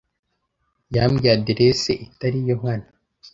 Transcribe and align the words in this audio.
Yambwiye 0.95 1.33
adresse 1.37 1.91
itariyo 2.05 2.53
nkana. 2.59 2.87